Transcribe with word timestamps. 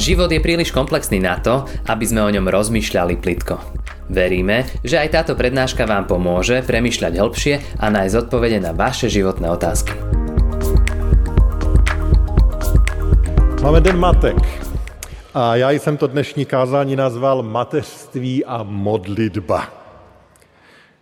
Život 0.00 0.32
je 0.32 0.40
príliš 0.40 0.72
komplexný 0.72 1.20
na 1.20 1.36
to, 1.36 1.68
aby 1.84 2.08
sme 2.08 2.24
o 2.24 2.32
ňom 2.32 2.48
rozmýšľali 2.48 3.20
plitko. 3.20 3.60
Veríme, 4.08 4.64
že 4.80 4.96
aj 4.96 5.12
táto 5.12 5.36
prednáška 5.36 5.84
vám 5.84 6.08
pomôže 6.08 6.64
premýšľať 6.64 7.20
hĺbšie 7.20 7.54
a 7.76 7.92
nájsť 7.92 8.16
odpovede 8.24 8.64
na 8.64 8.72
vaše 8.72 9.12
životné 9.12 9.52
otázky. 9.52 9.92
Máme 13.60 13.84
den 13.84 14.00
matek. 14.00 14.40
A 15.36 15.56
já 15.56 15.70
jsem 15.70 15.96
to 15.96 16.08
dnešní 16.08 16.48
kázání 16.48 16.96
nazval 16.96 17.44
Mateřství 17.44 18.44
a 18.44 18.64
modlitba. 18.64 19.68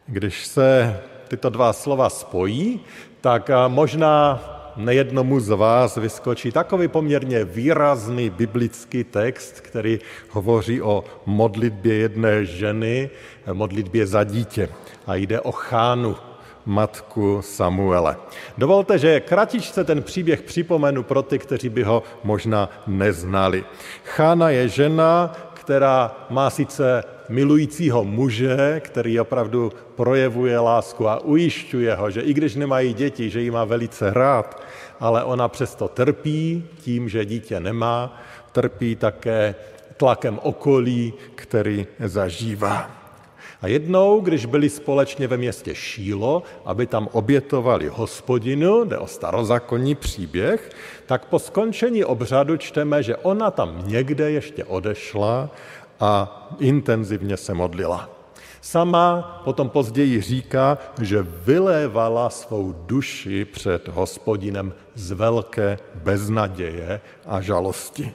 Když 0.06 0.46
se 0.46 1.00
tyto 1.28 1.50
dva 1.50 1.72
slova 1.72 2.10
spojí, 2.10 2.80
tak 3.20 3.50
možná 3.68 4.40
nejednomu 4.78 5.40
z 5.40 5.48
vás 5.48 5.96
vyskočí 5.96 6.52
takový 6.52 6.88
poměrně 6.88 7.44
výrazný 7.44 8.30
biblický 8.30 9.04
text, 9.04 9.60
který 9.60 9.98
hovoří 10.30 10.82
o 10.82 11.04
modlitbě 11.26 11.94
jedné 11.94 12.44
ženy, 12.44 13.10
modlitbě 13.52 14.06
za 14.06 14.24
dítě. 14.24 14.68
A 15.06 15.14
jde 15.14 15.40
o 15.40 15.52
Chánu, 15.52 16.16
matku 16.68 17.40
Samuele. 17.42 18.16
Dovolte, 18.58 18.98
že 18.98 19.20
kratičce 19.20 19.84
ten 19.84 20.02
příběh 20.02 20.42
připomenu 20.42 21.02
pro 21.02 21.22
ty, 21.22 21.38
kteří 21.38 21.68
by 21.68 21.82
ho 21.82 22.02
možná 22.24 22.68
neznali. 22.86 23.64
Chána 24.04 24.50
je 24.50 24.68
žena, 24.68 25.32
která 25.68 26.16
má 26.30 26.50
sice 26.50 27.04
milujícího 27.28 28.04
muže, 28.04 28.80
který 28.84 29.20
opravdu 29.20 29.72
projevuje 29.96 30.58
lásku 30.58 31.08
a 31.08 31.20
ujišťuje 31.20 31.94
ho, 31.94 32.10
že 32.10 32.20
i 32.20 32.34
když 32.34 32.54
nemají 32.54 32.94
děti, 32.94 33.30
že 33.30 33.40
jí 33.40 33.50
má 33.50 33.64
velice 33.64 34.14
rád, 34.14 34.62
ale 35.00 35.24
ona 35.24 35.48
přesto 35.48 35.88
trpí 35.88 36.64
tím, 36.80 37.08
že 37.08 37.24
dítě 37.24 37.60
nemá, 37.60 38.16
trpí 38.52 38.96
také 38.96 39.54
tlakem 39.96 40.38
okolí, 40.42 41.12
který 41.34 41.86
zažívá. 42.00 42.97
A 43.62 43.66
jednou, 43.66 44.20
když 44.20 44.46
byli 44.46 44.68
společně 44.68 45.28
ve 45.28 45.36
městě 45.36 45.74
Šílo, 45.74 46.42
aby 46.64 46.86
tam 46.86 47.08
obětovali 47.12 47.88
hospodinu, 47.88 48.84
jde 48.84 48.98
o 48.98 49.06
starozákonní 49.06 49.94
příběh, 49.94 50.70
tak 51.06 51.24
po 51.24 51.38
skončení 51.38 52.04
obřadu 52.04 52.56
čteme, 52.56 53.02
že 53.02 53.16
ona 53.16 53.50
tam 53.50 53.82
někde 53.86 54.30
ještě 54.30 54.64
odešla 54.64 55.50
a 56.00 56.48
intenzivně 56.58 57.36
se 57.36 57.54
modlila. 57.54 58.10
Sama 58.60 59.40
potom 59.44 59.68
později 59.68 60.20
říká, 60.20 60.78
že 61.00 61.26
vylévala 61.44 62.30
svou 62.30 62.74
duši 62.86 63.44
před 63.44 63.88
hospodinem 63.88 64.72
z 64.94 65.12
velké 65.12 65.78
beznaděje 65.94 67.00
a 67.26 67.40
žalosti. 67.40 68.14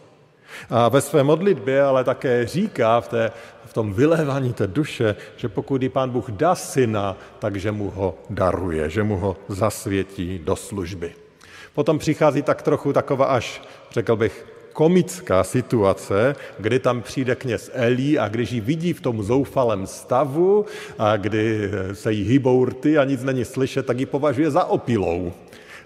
A 0.69 0.89
ve 0.89 1.01
své 1.01 1.23
modlitbě 1.23 1.83
ale 1.83 2.03
také 2.03 2.47
říká 2.47 3.01
v, 3.01 3.07
té, 3.07 3.31
tom 3.73 3.93
vylévání 3.93 4.53
té 4.53 4.67
duše, 4.67 5.15
že 5.35 5.49
pokud 5.49 5.81
jí 5.81 5.89
pán 5.89 6.09
Bůh 6.09 6.29
dá 6.31 6.55
syna, 6.55 7.17
takže 7.39 7.71
mu 7.71 7.89
ho 7.89 8.15
daruje, 8.29 8.89
že 8.89 9.03
mu 9.03 9.17
ho 9.17 9.37
zasvětí 9.47 10.39
do 10.43 10.55
služby. 10.55 11.11
Potom 11.73 11.99
přichází 11.99 12.41
tak 12.41 12.61
trochu 12.61 12.93
taková 12.93 13.25
až, 13.25 13.61
řekl 13.91 14.15
bych, 14.15 14.45
komická 14.73 15.43
situace, 15.43 16.35
kdy 16.59 16.79
tam 16.79 17.01
přijde 17.01 17.35
kněz 17.35 17.71
Elí 17.73 18.19
a 18.19 18.27
když 18.27 18.51
ji 18.51 18.61
vidí 18.61 18.93
v 18.93 19.01
tom 19.01 19.23
zoufalém 19.23 19.87
stavu, 19.87 20.65
a 20.99 21.17
kdy 21.17 21.71
se 21.93 22.13
jí 22.13 22.23
hýbou 22.23 22.65
rty 22.65 22.97
a 22.97 23.03
nic 23.03 23.23
není 23.23 23.45
slyšet, 23.45 23.85
tak 23.85 23.99
ji 23.99 24.05
považuje 24.05 24.51
za 24.51 24.65
opilou 24.65 25.33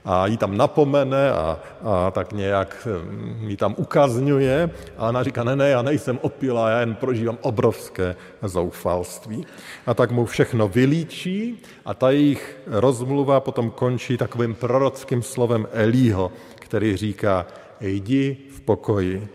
a 0.08 0.28
ji 0.28 0.38
tam 0.38 0.58
napomene 0.58 1.32
a, 1.32 1.60
a 1.84 2.12
tak 2.12 2.34
nějak 2.34 2.88
hm, 2.88 3.48
ji 3.48 3.58
tam 3.58 3.76
ukazňuje 3.78 4.70
a 4.98 5.10
ona 5.10 5.24
říká, 5.24 5.44
ne, 5.44 5.56
ne, 5.56 5.70
já 5.70 5.82
nejsem 5.82 6.20
opila, 6.22 6.70
já 6.70 6.80
jen 6.80 6.96
prožívám 6.96 7.38
obrovské 7.42 8.16
zoufalství. 8.42 9.46
A 9.86 9.94
tak 9.94 10.12
mu 10.12 10.26
všechno 10.26 10.68
vylíčí 10.68 11.60
a 11.86 11.94
ta 11.94 12.10
jejich 12.10 12.60
rozmluva 12.68 13.40
potom 13.40 13.72
končí 13.72 14.18
takovým 14.18 14.56
prorockým 14.56 15.22
slovem 15.22 15.68
Elího, 15.72 16.32
který 16.56 16.98
říká, 16.98 17.46
jdi 17.82 18.38
v 18.56 18.62
pokoji, 18.62 19.28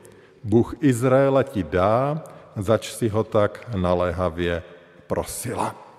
Bůh 0.44 0.74
Izraela 0.80 1.42
ti 1.42 1.62
dá, 1.62 2.24
zač 2.56 2.92
si 2.92 3.08
ho 3.08 3.24
tak 3.24 3.70
naléhavě 3.76 4.62
prosila. 5.06 5.91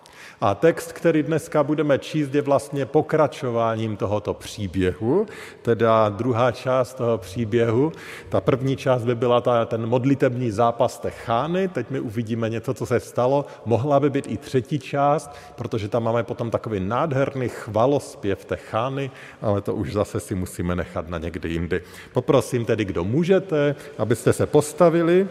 A 0.46 0.56
text, 0.56 0.94
který 0.94 1.24
dneska 1.24 1.64
budeme 1.64 2.00
číst, 2.00 2.36
je 2.36 2.42
vlastně 2.42 2.86
pokračováním 2.86 3.98
tohoto 3.98 4.34
příběhu, 4.34 5.26
teda 5.62 6.10
druhá 6.10 6.52
část 6.52 6.94
toho 6.94 7.18
příběhu. 7.18 7.92
Ta 8.30 8.42
první 8.42 8.76
část 8.76 9.06
by 9.06 9.16
byla 9.16 9.42
ta, 9.42 9.66
ten 9.66 9.88
modlitební 9.88 10.52
zápas 10.52 11.00
té 11.00 11.10
chány, 11.12 11.68
teď 11.68 11.90
my 11.90 12.00
uvidíme 12.00 12.50
něco, 12.50 12.74
co 12.74 12.86
se 12.86 13.00
stalo. 13.00 13.46
Mohla 13.66 14.00
by 14.00 14.10
být 14.10 14.26
i 14.28 14.38
třetí 14.38 14.80
část, 14.80 15.32
protože 15.56 15.88
tam 15.88 16.04
máme 16.04 16.24
potom 16.24 16.52
takový 16.52 16.80
nádherný 16.80 17.50
chvalospěv 17.50 18.46
té 18.46 18.56
chány, 18.56 19.12
ale 19.42 19.62
to 19.62 19.76
už 19.76 19.94
zase 19.94 20.20
si 20.20 20.36
musíme 20.36 20.76
nechat 20.76 21.10
na 21.10 21.18
někdy 21.18 21.50
jindy. 21.50 21.82
Poprosím 22.14 22.66
tedy, 22.66 22.86
kdo 22.86 23.04
můžete, 23.04 23.76
abyste 23.98 24.34
se 24.34 24.46
postavili 24.46 25.28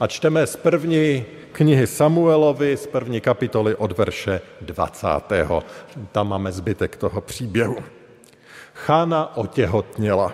a 0.00 0.06
čteme 0.06 0.46
z 0.46 0.56
první 0.56 1.24
knihy 1.52 1.86
Samuelovi 1.86 2.76
z 2.76 2.86
první 2.86 3.20
kapitoly 3.20 3.74
od 3.74 3.98
verše 3.98 4.40
20. 4.60 5.06
Tam 6.12 6.28
máme 6.28 6.52
zbytek 6.52 6.96
toho 6.96 7.20
příběhu. 7.20 7.76
Chána 8.74 9.36
otěhotněla 9.36 10.32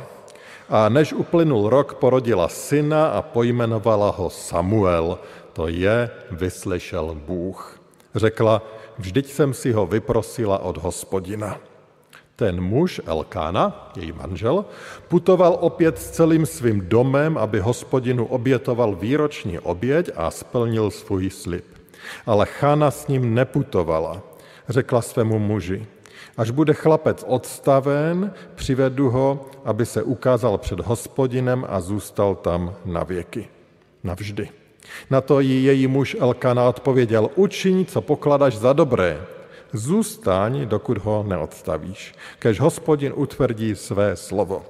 a 0.68 0.88
než 0.88 1.12
uplynul 1.12 1.68
rok, 1.68 1.94
porodila 1.94 2.48
syna 2.48 3.06
a 3.06 3.22
pojmenovala 3.22 4.10
ho 4.10 4.30
Samuel, 4.30 5.18
to 5.52 5.68
je 5.68 6.10
vyslyšel 6.30 7.14
Bůh. 7.14 7.80
Řekla, 8.14 8.62
vždyť 8.98 9.30
jsem 9.30 9.54
si 9.54 9.72
ho 9.72 9.86
vyprosila 9.86 10.58
od 10.58 10.76
hospodina. 10.76 11.58
Ten 12.36 12.60
muž, 12.60 13.00
Elkána, 13.06 13.92
její 13.96 14.12
manžel, 14.12 14.64
putoval 15.08 15.56
opět 15.60 15.98
s 15.98 16.10
celým 16.10 16.46
svým 16.46 16.88
domem, 16.88 17.38
aby 17.38 17.60
hospodinu 17.60 18.26
obětoval 18.26 18.96
výroční 18.96 19.58
oběť 19.58 20.10
a 20.16 20.30
splnil 20.30 20.90
svůj 20.90 21.30
slib. 21.30 21.64
Ale 22.26 22.46
Chána 22.46 22.90
s 22.90 23.08
ním 23.08 23.34
neputovala. 23.34 24.22
Řekla 24.68 25.02
svému 25.02 25.38
muži, 25.38 25.86
až 26.36 26.50
bude 26.50 26.74
chlapec 26.74 27.24
odstaven, 27.26 28.32
přivedu 28.54 29.10
ho, 29.10 29.46
aby 29.64 29.86
se 29.86 30.02
ukázal 30.02 30.58
před 30.58 30.80
hospodinem 30.80 31.64
a 31.68 31.80
zůstal 31.80 32.34
tam 32.34 32.74
na 32.84 33.04
věky. 33.04 33.48
Navždy. 34.04 34.48
Na 35.10 35.20
to 35.20 35.40
jí 35.40 35.64
její 35.64 35.86
muž 35.86 36.16
Elkana 36.20 36.68
odpověděl, 36.68 37.30
učiň, 37.34 37.86
co 37.86 38.00
pokladaš 38.00 38.56
za 38.56 38.72
dobré, 38.72 39.20
Zůstaň, 39.72 40.66
dokud 40.68 40.98
ho 40.98 41.24
neodstavíš, 41.28 42.14
kež 42.38 42.60
hospodin 42.60 43.12
utvrdí 43.16 43.74
své 43.74 44.16
slovo. 44.16 44.64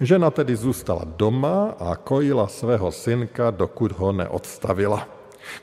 Žena 0.00 0.30
tedy 0.30 0.56
zůstala 0.56 1.02
doma 1.04 1.74
a 1.78 1.96
kojila 1.96 2.48
svého 2.48 2.92
synka, 2.92 3.50
dokud 3.50 3.92
ho 3.92 4.12
neodstavila. 4.12 5.08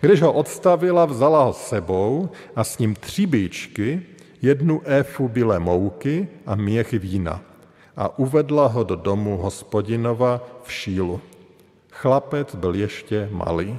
Když 0.02 0.22
ho 0.22 0.34
odstavila, 0.34 1.06
vzala 1.06 1.44
ho 1.44 1.54
sebou 1.54 2.30
a 2.56 2.64
s 2.64 2.78
ním 2.78 2.96
tři 2.96 3.26
bíčky, 3.26 4.02
jednu 4.42 4.82
éfu 4.86 5.28
bílé 5.28 5.60
mouky 5.60 6.28
a 6.46 6.56
měchy 6.56 7.00
vína 7.00 7.42
a 7.98 8.20
uvedla 8.20 8.68
ho 8.68 8.84
do 8.84 8.96
domu 8.96 9.38
hospodinova 9.38 10.42
v 10.64 10.72
šílu. 10.72 11.22
Chlapec 11.92 12.56
byl 12.56 12.76
ještě 12.76 13.30
malý. 13.32 13.78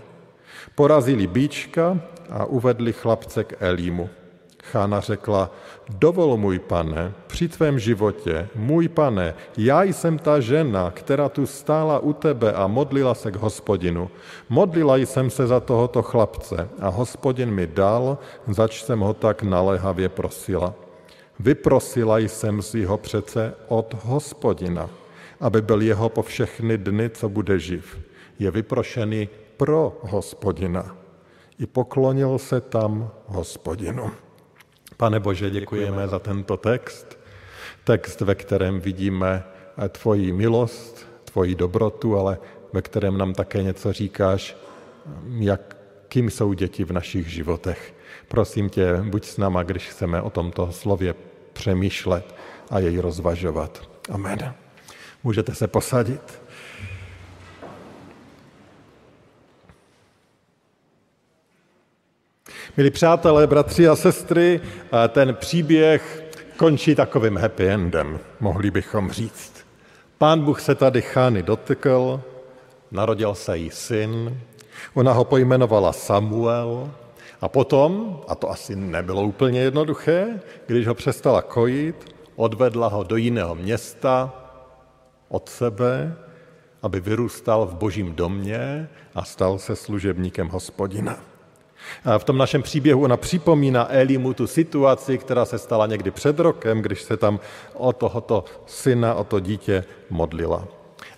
Porazili 0.75 1.27
bíčka 1.27 2.01
a 2.31 2.45
uvedli 2.45 2.93
chlapce 2.93 3.45
k 3.45 3.57
Elímu. 3.61 4.09
Chána 4.73 5.01
řekla, 5.01 5.51
dovol 5.89 6.37
můj 6.37 6.59
pane, 6.59 7.13
při 7.27 7.49
tvém 7.49 7.79
životě, 7.79 8.49
můj 8.55 8.89
pane, 8.89 9.35
já 9.57 9.83
jsem 9.83 10.19
ta 10.19 10.41
žena, 10.41 10.91
která 10.91 11.29
tu 11.29 11.47
stála 11.47 11.99
u 11.99 12.13
tebe 12.13 12.53
a 12.53 12.67
modlila 12.67 13.15
se 13.15 13.31
k 13.31 13.37
hospodinu. 13.37 14.11
Modlila 14.49 14.97
jsem 14.97 15.31
se 15.31 15.47
za 15.47 15.61
tohoto 15.61 16.03
chlapce 16.03 16.69
a 16.81 16.89
hospodin 16.89 17.51
mi 17.51 17.67
dal, 17.67 18.19
zač 18.49 18.83
jsem 18.83 19.01
ho 19.01 19.15
tak 19.15 19.43
naléhavě 19.43 20.09
prosila. 20.09 20.75
Vyprosila 21.41 22.19
jsem 22.19 22.63
si 22.63 22.85
ho 22.85 22.99
přece 22.99 23.55
od 23.69 23.95
hospodina, 24.05 24.91
aby 25.41 25.63
byl 25.63 25.83
jeho 25.83 26.09
po 26.09 26.23
všechny 26.23 26.79
dny, 26.79 27.11
co 27.11 27.29
bude 27.29 27.59
živ. 27.59 27.99
Je 28.39 28.51
vyprošený 28.51 29.29
pro 29.57 29.99
hospodina. 30.01 30.97
I 31.59 31.67
poklonil 31.67 32.39
se 32.39 32.61
tam 32.61 33.11
hospodinu. 33.27 34.24
Pane 34.97 35.21
Bože, 35.21 35.51
děkujeme 35.51 36.09
za 36.09 36.19
tento 36.19 36.57
text, 36.57 37.19
text, 37.85 38.21
ve 38.21 38.35
kterém 38.35 38.81
vidíme 38.81 39.45
tvoji 39.89 40.33
milost, 40.33 41.07
tvoji 41.25 41.55
dobrotu, 41.55 42.19
ale 42.19 42.39
ve 42.73 42.83
kterém 42.83 43.19
nám 43.19 43.35
také 43.35 43.63
něco 43.63 43.93
říkáš, 43.93 44.57
jak, 45.39 45.77
kým 46.09 46.31
jsou 46.31 46.53
děti 46.53 46.85
v 46.85 46.93
našich 46.93 47.29
životech. 47.29 47.95
Prosím 48.29 48.71
tě, 48.71 48.97
buď 49.03 49.25
s 49.25 49.37
náma, 49.37 49.63
když 49.63 49.89
chceme 49.89 50.23
o 50.23 50.31
tomto 50.31 50.73
slově 50.73 51.15
přemýšlet 51.53 52.35
a 52.71 52.79
jej 52.79 52.99
rozvažovat. 52.99 53.89
Amen. 54.11 54.55
Můžete 55.25 55.55
se 55.55 55.69
posadit. 55.69 56.44
Milí 62.77 62.91
přátelé, 62.91 63.47
bratři 63.47 63.89
a 63.89 63.97
sestry, 63.97 64.61
ten 65.09 65.35
příběh 65.35 66.25
končí 66.57 66.95
takovým 66.95 67.37
happy 67.37 67.69
endem, 67.69 68.19
mohli 68.41 68.71
bychom 68.71 69.11
říct. 69.11 69.67
Pán 70.19 70.41
Bůh 70.41 70.61
se 70.61 70.75
tady 70.75 71.03
Chány 71.03 71.43
dotykl, 71.43 72.21
narodil 72.91 73.35
se 73.35 73.59
jí 73.59 73.71
syn, 73.71 74.41
ona 74.95 75.13
ho 75.13 75.25
pojmenovala 75.25 75.93
Samuel 75.93 76.91
a 77.41 77.49
potom, 77.49 78.21
a 78.29 78.35
to 78.35 78.51
asi 78.51 78.77
nebylo 78.77 79.23
úplně 79.23 79.61
jednoduché, 79.61 80.41
když 80.67 80.87
ho 80.87 80.95
přestala 80.95 81.43
kojit, 81.43 82.15
odvedla 82.37 82.89
ho 82.89 83.03
do 83.03 83.17
jiného 83.17 83.55
města 83.55 84.33
od 85.29 85.49
sebe, 85.49 86.17
aby 86.83 87.01
vyrůstal 87.01 87.67
v 87.67 87.75
božím 87.75 88.15
domě 88.15 88.89
a 89.15 89.25
stal 89.25 89.59
se 89.59 89.77
služebníkem 89.77 90.49
hospodina. 90.49 91.34
V 92.19 92.25
tom 92.25 92.39
našem 92.39 92.63
příběhu 92.63 93.05
ona 93.05 93.17
připomíná 93.17 93.93
Elimu 93.93 94.35
tu 94.35 94.47
situaci, 94.47 95.19
která 95.19 95.45
se 95.45 95.59
stala 95.59 95.87
někdy 95.87 96.11
před 96.11 96.39
rokem, 96.39 96.83
když 96.83 97.03
se 97.03 97.17
tam 97.17 97.41
o 97.75 97.93
tohoto 97.93 98.45
syna, 98.67 99.15
o 99.15 99.25
to 99.25 99.41
dítě 99.41 99.85
modlila. 100.11 100.65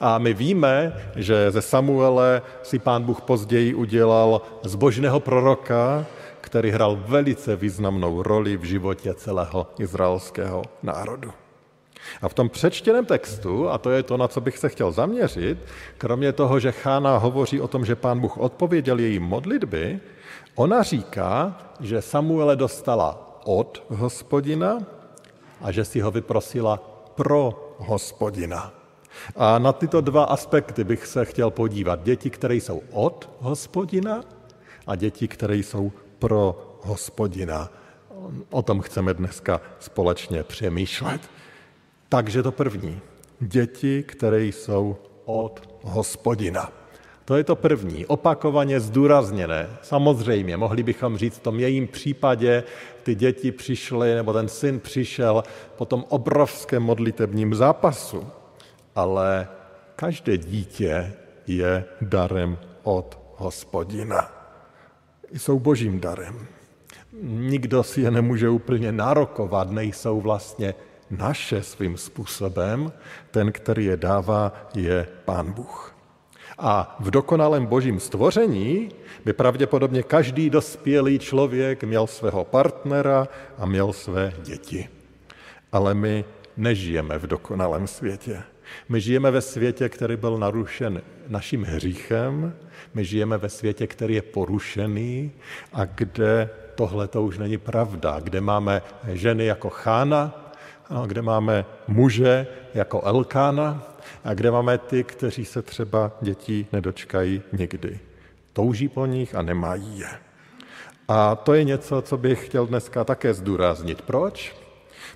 A 0.01 0.19
my 0.19 0.35
víme, 0.35 0.97
že 1.17 1.51
ze 1.51 1.63
Samuele 1.63 2.43
si 2.63 2.79
pán 2.79 3.03
Bůh 3.03 3.21
později 3.21 3.75
udělal 3.75 4.43
zbožného 4.63 5.21
proroka, 5.21 6.07
který 6.41 6.71
hrál 6.71 6.99
velice 7.07 7.57
významnou 7.57 8.23
roli 8.23 8.57
v 8.57 8.65
životě 8.65 9.15
celého 9.15 9.67
izraelského 9.79 10.63
národu. 10.83 11.31
A 12.23 12.29
v 12.29 12.35
tom 12.35 12.49
přečtěném 12.49 13.05
textu, 13.05 13.69
a 13.69 13.79
to 13.79 13.91
je 13.91 14.03
to, 14.03 14.17
na 14.17 14.29
co 14.29 14.41
bych 14.41 14.59
se 14.59 14.69
chtěl 14.69 14.93
zaměřit, 14.93 15.59
kromě 15.99 16.33
toho, 16.33 16.61
že 16.61 16.73
Chána 16.73 17.17
hovoří 17.17 17.61
o 17.61 17.69
tom, 17.69 17.85
že 17.85 17.97
pán 17.97 18.21
Bůh 18.21 18.39
odpověděl 18.39 18.99
její 18.99 19.19
modlitby, 19.19 20.01
ona 20.55 20.83
říká, 20.83 21.59
že 21.81 22.03
Samuele 22.03 22.57
dostala 22.57 23.41
od 23.45 23.85
hospodina 23.89 24.79
a 25.61 25.73
že 25.73 25.85
si 25.85 26.01
ho 26.01 26.11
vyprosila 26.11 26.77
pro 27.15 27.75
hospodina. 27.79 28.73
A 29.37 29.59
na 29.59 29.73
tyto 29.73 30.01
dva 30.01 30.25
aspekty 30.25 30.85
bych 30.85 31.07
se 31.07 31.25
chtěl 31.25 31.51
podívat. 31.51 32.03
Děti, 32.03 32.31
které 32.31 32.55
jsou 32.55 32.83
od 32.91 33.31
hospodina 33.41 34.25
a 34.87 34.97
děti, 34.97 35.29
které 35.29 35.57
jsou 35.57 35.93
pro 36.19 36.77
hospodina. 36.83 37.71
O 38.51 38.63
tom 38.63 38.81
chceme 38.81 39.15
dneska 39.15 39.61
společně 39.79 40.43
přemýšlet. 40.43 41.21
Takže 42.09 42.43
to 42.43 42.53
první. 42.53 43.01
Děti, 43.41 44.03
které 44.03 44.45
jsou 44.45 44.97
od 45.25 45.61
hospodina. 45.83 46.73
To 47.27 47.37
je 47.37 47.45
to 47.45 47.57
první, 47.57 48.07
opakovaně 48.07 48.81
zdůrazněné. 48.81 49.69
Samozřejmě, 49.83 50.57
mohli 50.57 50.83
bychom 50.83 51.19
říct, 51.19 51.37
v 51.37 51.43
tom 51.43 51.61
jejím 51.61 51.87
případě 51.87 52.63
ty 53.03 53.15
děti 53.15 53.53
přišly, 53.53 54.15
nebo 54.15 54.33
ten 54.33 54.49
syn 54.49 54.81
přišel 54.81 55.45
po 55.77 55.85
tom 55.85 56.05
obrovském 56.09 56.83
modlitebním 56.83 57.55
zápasu. 57.55 58.27
Ale 58.95 59.49
každé 59.97 60.39
dítě 60.39 61.13
je 61.47 61.85
darem 62.01 62.59
od 62.83 63.19
hospodina. 63.37 64.31
Jsou 65.33 65.59
božím 65.59 66.01
darem. 66.01 66.47
Nikdo 67.23 67.83
si 67.83 68.01
je 68.01 68.11
nemůže 68.11 68.49
úplně 68.49 68.93
nárokovat, 68.93 69.71
nejsou 69.71 70.21
vlastně 70.21 70.75
naše 71.11 71.63
svým 71.63 71.97
způsobem, 71.97 72.93
ten, 73.31 73.53
který 73.53 73.85
je 73.85 73.97
dává, 73.97 74.53
je 74.75 75.07
Pán 75.25 75.53
Bůh. 75.53 75.96
A 76.59 76.97
v 77.01 77.11
dokonalém 77.11 77.67
božím 77.67 78.01
stvoření 78.01 78.89
by 79.25 79.33
pravděpodobně 79.33 80.03
každý 80.03 80.51
dospělý 80.51 81.19
člověk 81.19 81.85
měl 81.85 82.07
svého 82.07 82.45
partnera 82.45 83.29
a 83.59 83.67
měl 83.67 83.93
své 83.93 84.33
děti. 84.43 84.89
Ale 85.73 85.95
my 85.95 86.25
nežijeme 86.57 87.19
v 87.19 87.27
dokonalém 87.27 87.87
světě. 87.87 88.43
My 88.89 89.01
žijeme 89.01 89.31
ve 89.31 89.41
světě, 89.41 89.89
který 89.89 90.17
byl 90.17 90.39
narušen 90.39 91.03
naším 91.29 91.65
hříchem, 91.65 92.55
my 92.95 93.05
žijeme 93.05 93.39
ve 93.39 93.49
světě, 93.49 93.87
který 93.87 94.15
je 94.15 94.23
porušený 94.23 95.33
a 95.73 95.85
kde 95.85 96.51
tohle 96.75 97.09
to 97.09 97.23
už 97.23 97.39
není 97.39 97.59
pravda, 97.59 98.21
kde 98.21 98.41
máme 98.41 98.83
ženy 99.13 99.45
jako 99.45 99.71
Chána, 99.71 100.46
kde 101.07 101.23
máme 101.23 101.65
muže 101.89 102.47
jako 102.75 103.03
Elkána 103.03 103.83
a 104.25 104.35
kde 104.35 104.51
máme 104.51 104.79
ty, 104.79 105.05
kteří 105.05 105.45
se 105.45 105.63
třeba 105.63 106.13
dětí 106.21 106.67
nedočkají 106.73 107.43
nikdy. 107.53 108.01
Touží 108.53 108.89
po 108.89 109.07
nich 109.07 109.35
a 109.35 109.43
nemají 109.43 109.99
je. 109.99 110.09
A 111.09 111.37
to 111.37 111.55
je 111.55 111.65
něco, 111.65 112.03
co 112.03 112.17
bych 112.17 112.47
chtěl 112.47 112.67
dneska 112.67 113.05
také 113.05 113.35
zdůraznit. 113.35 114.03
Proč? 114.03 114.57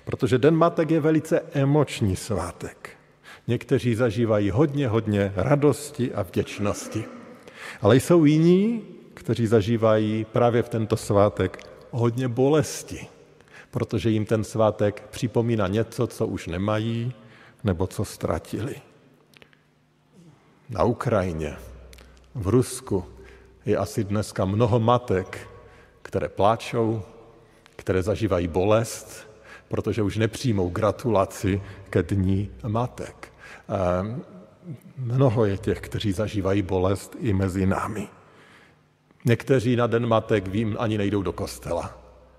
Protože 0.05 0.37
Den 0.37 0.55
matek 0.55 0.91
je 0.91 0.99
velice 0.99 1.41
emoční 1.53 2.15
svátek. 2.15 2.89
Někteří 3.47 3.95
zažívají 3.95 4.49
hodně, 4.49 4.87
hodně 4.87 5.33
radosti 5.35 6.13
a 6.13 6.21
vděčnosti. 6.21 7.05
Ale 7.81 7.95
jsou 7.95 8.25
jiní, 8.25 8.83
kteří 9.13 9.47
zažívají 9.47 10.25
právě 10.31 10.63
v 10.63 10.69
tento 10.69 10.97
svátek 10.97 11.59
hodně 11.91 12.27
bolesti 12.27 13.07
protože 13.71 14.09
jim 14.09 14.25
ten 14.25 14.43
svátek 14.43 15.07
připomíná 15.09 15.67
něco, 15.67 16.07
co 16.07 16.27
už 16.27 16.47
nemají 16.47 17.13
nebo 17.63 17.87
co 17.87 18.05
ztratili. 18.05 18.75
Na 20.69 20.83
Ukrajině, 20.83 21.55
v 22.35 22.47
Rusku 22.47 23.05
je 23.65 23.77
asi 23.77 24.03
dneska 24.03 24.45
mnoho 24.45 24.79
matek, 24.79 25.47
které 26.01 26.29
pláčou, 26.29 27.01
které 27.75 28.03
zažívají 28.03 28.47
bolest, 28.47 29.29
protože 29.67 30.01
už 30.01 30.17
nepřijmou 30.17 30.69
gratulaci 30.69 31.61
ke 31.89 32.03
dní 32.03 32.51
matek. 32.67 33.33
Mnoho 34.97 35.45
je 35.45 35.57
těch, 35.57 35.81
kteří 35.81 36.11
zažívají 36.11 36.61
bolest 36.61 37.15
i 37.19 37.33
mezi 37.33 37.65
námi. 37.65 38.07
Někteří 39.25 39.75
na 39.75 39.87
den 39.87 40.07
matek, 40.07 40.47
vím, 40.47 40.75
ani 40.79 40.97
nejdou 40.97 41.21
do 41.21 41.33
kostela, 41.33 41.97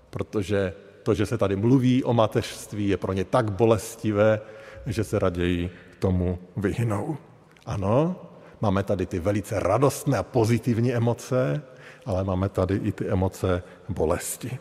protože 0.09 0.73
to, 1.03 1.13
že 1.13 1.25
se 1.25 1.37
tady 1.37 1.55
mluví 1.55 2.03
o 2.03 2.13
mateřství, 2.13 2.89
je 2.89 2.97
pro 2.97 3.13
ně 3.13 3.23
tak 3.23 3.51
bolestivé, 3.51 4.41
že 4.85 5.03
se 5.03 5.19
raději 5.19 5.69
tomu 5.99 6.39
vyhnou. 6.57 7.17
Ano, 7.65 8.15
máme 8.61 8.83
tady 8.83 9.05
ty 9.05 9.19
velice 9.19 9.59
radostné 9.59 10.17
a 10.17 10.23
pozitivní 10.23 10.93
emoce, 10.93 11.61
ale 12.05 12.23
máme 12.23 12.49
tady 12.49 12.75
i 12.75 12.91
ty 12.91 13.07
emoce 13.07 13.63
bolesti. 13.89 14.57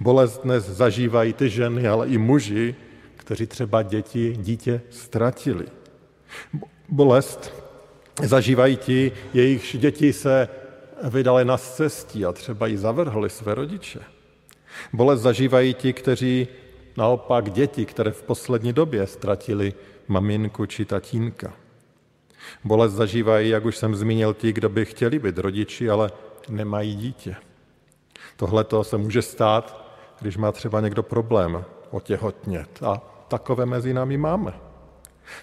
Bolest 0.00 0.42
dnes 0.42 0.64
zažívají 0.64 1.32
ty 1.32 1.50
ženy, 1.50 1.88
ale 1.88 2.08
i 2.08 2.18
muži, 2.18 2.74
kteří 3.16 3.46
třeba 3.46 3.82
děti, 3.82 4.36
dítě 4.40 4.80
ztratili. 4.90 5.66
Bolest 6.88 7.54
zažívají 8.22 8.76
ti, 8.76 9.12
jejichž 9.34 9.76
děti 9.76 10.12
se 10.12 10.48
vydali 11.02 11.44
na 11.44 11.58
cestí 11.58 12.24
a 12.24 12.32
třeba 12.32 12.68
i 12.68 12.76
zavrhli 12.76 13.30
své 13.30 13.54
rodiče. 13.54 14.00
Bolest 14.92 15.20
zažívají 15.20 15.74
ti, 15.74 15.92
kteří 15.92 16.48
naopak 16.96 17.50
děti, 17.50 17.86
které 17.86 18.10
v 18.10 18.22
poslední 18.22 18.72
době 18.72 19.06
ztratili 19.06 19.74
maminku 20.08 20.66
či 20.66 20.84
tatínka. 20.84 21.52
Bolest 22.64 22.92
zažívají, 22.92 23.48
jak 23.48 23.64
už 23.64 23.76
jsem 23.76 23.94
zmínil, 23.94 24.34
ti, 24.34 24.52
kdo 24.52 24.68
by 24.68 24.84
chtěli 24.84 25.18
být 25.18 25.38
rodiči, 25.38 25.90
ale 25.90 26.10
nemají 26.48 26.94
dítě. 26.94 27.36
Tohle 28.36 28.64
se 28.82 28.96
může 28.96 29.22
stát, 29.22 29.84
když 30.20 30.36
má 30.36 30.52
třeba 30.52 30.80
někdo 30.80 31.02
problém 31.02 31.64
otěhotnět. 31.90 32.82
A 32.82 33.00
takové 33.28 33.66
mezi 33.66 33.94
námi 33.94 34.16
máme. 34.16 34.54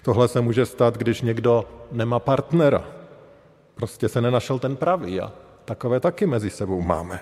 Tohle 0.02 0.28
se 0.28 0.40
může 0.40 0.66
stát, 0.66 0.96
když 0.96 1.22
někdo 1.22 1.64
nemá 1.92 2.18
partnera. 2.18 2.84
Prostě 3.74 4.08
se 4.08 4.20
nenašel 4.20 4.58
ten 4.58 4.76
pravý 4.76 5.20
a 5.20 5.32
takové 5.64 6.00
taky 6.00 6.26
mezi 6.26 6.50
sebou 6.50 6.82
máme. 6.82 7.20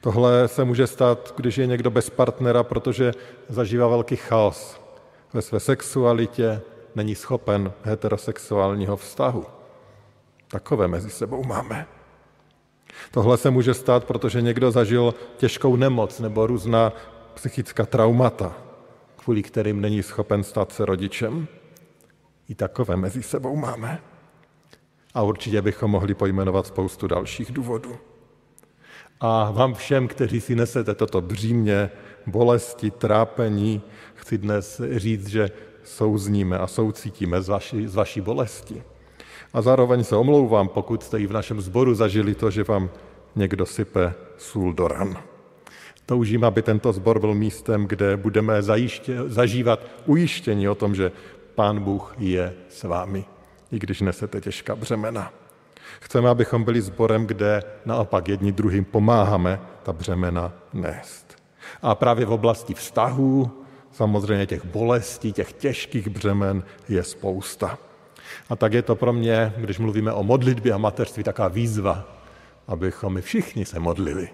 Tohle 0.00 0.48
se 0.48 0.64
může 0.64 0.86
stát, 0.86 1.34
když 1.36 1.58
je 1.58 1.66
někdo 1.66 1.90
bez 1.90 2.10
partnera, 2.10 2.62
protože 2.62 3.12
zažívá 3.48 3.88
velký 3.88 4.16
chaos 4.16 4.80
ve 5.32 5.42
své 5.42 5.60
sexualitě, 5.60 6.60
není 6.94 7.14
schopen 7.14 7.72
heterosexuálního 7.82 8.96
vztahu. 8.96 9.44
Takové 10.48 10.88
mezi 10.88 11.10
sebou 11.10 11.44
máme. 11.44 11.86
Tohle 13.10 13.36
se 13.36 13.50
může 13.50 13.74
stát, 13.74 14.04
protože 14.04 14.42
někdo 14.42 14.70
zažil 14.70 15.14
těžkou 15.36 15.76
nemoc 15.76 16.20
nebo 16.20 16.46
různá 16.46 16.92
psychická 17.34 17.86
traumata, 17.86 18.56
kvůli 19.16 19.42
kterým 19.42 19.80
není 19.80 20.02
schopen 20.02 20.44
stát 20.44 20.72
se 20.72 20.84
rodičem. 20.84 21.46
I 22.48 22.54
takové 22.54 22.96
mezi 22.96 23.22
sebou 23.22 23.56
máme. 23.56 24.00
A 25.14 25.22
určitě 25.22 25.62
bychom 25.62 25.90
mohli 25.90 26.14
pojmenovat 26.14 26.66
spoustu 26.66 27.06
dalších 27.06 27.52
důvodů. 27.52 27.96
A 29.20 29.50
vám 29.50 29.74
všem, 29.74 30.08
kteří 30.08 30.40
si 30.40 30.54
nesete 30.54 30.94
toto 30.94 31.20
břímě 31.20 31.90
bolesti, 32.26 32.90
trápení, 32.90 33.82
chci 34.14 34.38
dnes 34.38 34.80
říct, 34.96 35.28
že 35.28 35.50
souzníme 35.84 36.58
a 36.58 36.66
soucítíme 36.66 37.42
z 37.42 37.48
vaší, 37.48 37.86
z 37.86 37.94
vaší 37.94 38.20
bolesti. 38.20 38.82
A 39.52 39.62
zároveň 39.62 40.04
se 40.04 40.16
omlouvám, 40.16 40.68
pokud 40.68 41.02
jste 41.02 41.20
i 41.20 41.26
v 41.26 41.32
našem 41.32 41.60
sboru 41.60 41.94
zažili 41.94 42.34
to, 42.34 42.50
že 42.50 42.64
vám 42.64 42.90
někdo 43.36 43.66
sype 43.66 44.14
sůl 44.38 44.72
do 44.72 44.88
ran. 44.88 45.16
Toužím, 46.06 46.44
aby 46.44 46.62
tento 46.62 46.92
zbor 46.92 47.20
byl 47.20 47.34
místem, 47.34 47.86
kde 47.86 48.16
budeme 48.16 48.62
zajiště, 48.62 49.16
zažívat 49.26 49.80
ujištění 50.06 50.68
o 50.68 50.74
tom, 50.74 50.94
že 50.94 51.12
Pán 51.54 51.80
Bůh 51.80 52.14
je 52.18 52.54
s 52.68 52.82
vámi, 52.82 53.24
i 53.72 53.78
když 53.78 54.00
nesete 54.00 54.40
těžká 54.40 54.76
břemena. 54.76 55.32
Chceme, 56.00 56.28
abychom 56.28 56.64
byli 56.64 56.80
sborem, 56.80 57.26
kde 57.26 57.62
naopak 57.84 58.28
jedni 58.28 58.52
druhým 58.52 58.84
pomáháme 58.84 59.60
ta 59.82 59.92
břemena 59.92 60.52
nést. 60.72 61.38
A 61.82 61.94
právě 61.94 62.26
v 62.26 62.32
oblasti 62.32 62.74
vztahů, 62.74 63.50
samozřejmě 63.92 64.46
těch 64.46 64.64
bolestí, 64.64 65.32
těch 65.32 65.52
těžkých 65.52 66.08
břemen 66.08 66.62
je 66.88 67.02
spousta. 67.02 67.78
A 68.50 68.56
tak 68.56 68.72
je 68.72 68.82
to 68.82 68.96
pro 68.96 69.12
mě, 69.12 69.52
když 69.56 69.78
mluvíme 69.78 70.12
o 70.12 70.22
modlitbě 70.22 70.72
a 70.72 70.78
mateřství, 70.78 71.24
taková 71.24 71.48
výzva, 71.48 72.04
abychom 72.68 73.14
my 73.14 73.22
všichni 73.22 73.64
se 73.64 73.78
modlili. 73.78 74.28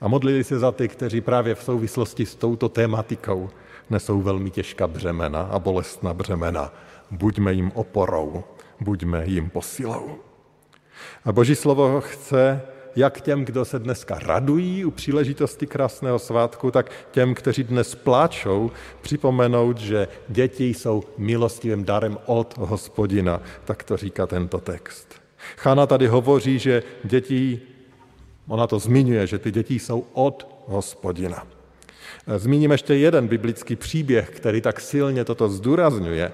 A 0.00 0.08
modlili 0.08 0.44
se 0.44 0.58
za 0.58 0.72
ty, 0.72 0.88
kteří 0.88 1.20
právě 1.20 1.54
v 1.54 1.62
souvislosti 1.62 2.26
s 2.26 2.34
touto 2.34 2.68
tématikou 2.68 3.50
nesou 3.90 4.22
velmi 4.22 4.50
těžká 4.50 4.86
břemena 4.86 5.42
a 5.42 5.58
bolestná 5.58 6.14
břemena. 6.14 6.72
Buďme 7.10 7.52
jim 7.52 7.72
oporou, 7.74 8.44
buďme 8.80 9.26
jim 9.26 9.50
posilou. 9.50 10.27
A 11.24 11.32
Boží 11.32 11.54
slovo 11.54 12.00
chce 12.00 12.62
jak 12.96 13.20
těm, 13.20 13.44
kdo 13.44 13.64
se 13.64 13.78
dneska 13.78 14.18
radují 14.18 14.84
u 14.84 14.90
příležitosti 14.90 15.66
krásného 15.66 16.18
svátku, 16.18 16.70
tak 16.70 16.90
těm, 17.10 17.34
kteří 17.34 17.64
dnes 17.64 17.94
pláčou, 17.94 18.70
připomenout, 19.00 19.78
že 19.78 20.08
děti 20.28 20.68
jsou 20.68 21.02
milostivým 21.18 21.84
darem 21.84 22.18
od 22.26 22.58
hospodina. 22.58 23.42
Tak 23.64 23.82
to 23.84 23.96
říká 23.96 24.26
tento 24.26 24.58
text. 24.58 25.14
Chana 25.56 25.86
tady 25.86 26.06
hovoří, 26.06 26.58
že 26.58 26.82
děti, 27.04 27.60
ona 28.48 28.66
to 28.66 28.78
zmiňuje, 28.78 29.26
že 29.26 29.38
ty 29.38 29.50
děti 29.50 29.78
jsou 29.78 30.06
od 30.12 30.64
hospodina. 30.66 31.46
Zmíním 32.36 32.70
ještě 32.70 32.94
jeden 32.94 33.28
biblický 33.28 33.76
příběh, 33.76 34.30
který 34.30 34.60
tak 34.60 34.80
silně 34.80 35.24
toto 35.24 35.48
zdůrazňuje. 35.48 36.32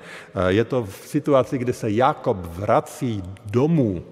Je 0.49 0.65
to 0.65 0.85
v 0.85 0.95
situaci, 1.07 1.59
kdy 1.59 1.73
se 1.73 1.91
Jakob 1.91 2.37
vrací 2.37 3.23
domů 3.47 4.05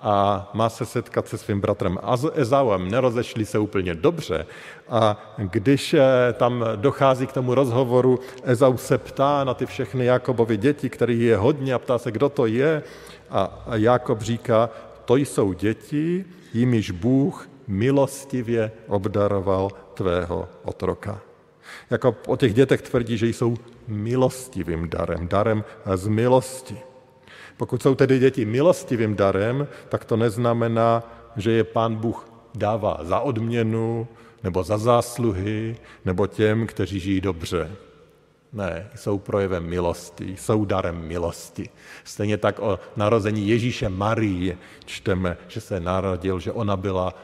a 0.00 0.50
má 0.54 0.68
se 0.68 0.86
setkat 0.86 1.28
se 1.28 1.38
svým 1.38 1.60
bratrem 1.60 1.98
Ezauem. 2.34 2.90
Nerozešli 2.90 3.44
se 3.44 3.58
úplně 3.58 3.94
dobře 3.94 4.46
a 4.88 5.34
když 5.38 5.94
eh, 5.94 6.02
tam 6.32 6.64
dochází 6.76 7.26
k 7.26 7.32
tomu 7.32 7.54
rozhovoru, 7.54 8.18
Ezau 8.42 8.76
se 8.76 8.98
ptá 8.98 9.44
na 9.44 9.54
ty 9.54 9.66
všechny 9.66 10.04
Jakobovi 10.04 10.56
děti, 10.56 10.88
kterých 10.88 11.20
je 11.20 11.36
hodně 11.36 11.74
a 11.74 11.78
ptá 11.78 11.98
se, 11.98 12.12
kdo 12.12 12.28
to 12.28 12.46
je 12.46 12.82
a 13.30 13.64
Jakob 13.72 14.20
říká, 14.20 14.70
to 15.04 15.16
jsou 15.16 15.52
děti, 15.52 16.24
jimiž 16.54 16.90
Bůh 16.90 17.48
milostivě 17.66 18.72
obdaroval 18.88 19.70
tvého 19.94 20.48
otroka. 20.64 21.20
Jako 21.90 22.16
o 22.26 22.36
těch 22.36 22.54
dětech 22.54 22.82
tvrdí, 22.82 23.18
že 23.18 23.26
jsou 23.26 23.56
milostivým 23.88 24.88
darem, 24.88 25.28
darem 25.28 25.64
z 25.94 26.06
milosti. 26.06 26.78
Pokud 27.56 27.82
jsou 27.82 27.94
tedy 27.94 28.18
děti 28.18 28.44
milostivým 28.44 29.16
darem, 29.16 29.68
tak 29.88 30.04
to 30.04 30.16
neznamená, 30.16 31.02
že 31.36 31.52
je 31.52 31.64
pán 31.64 31.94
Bůh 31.94 32.28
dává 32.54 32.98
za 33.02 33.20
odměnu, 33.20 34.08
nebo 34.42 34.62
za 34.62 34.78
zásluhy, 34.78 35.76
nebo 36.04 36.26
těm, 36.26 36.66
kteří 36.66 37.00
žijí 37.00 37.20
dobře. 37.20 37.70
Ne, 38.52 38.90
jsou 38.94 39.18
projevem 39.18 39.64
milosti, 39.64 40.36
jsou 40.38 40.64
darem 40.64 40.96
milosti. 41.08 41.68
Stejně 42.04 42.36
tak 42.36 42.58
o 42.58 42.78
narození 42.96 43.48
Ježíše 43.48 43.88
Marie 43.88 44.56
čteme, 44.84 45.36
že 45.48 45.60
se 45.60 45.80
narodil, 45.80 46.40
že 46.40 46.52
ona 46.52 46.76
byla 46.76 47.14